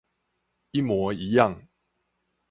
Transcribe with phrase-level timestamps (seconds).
[0.71, 1.67] 一模一樣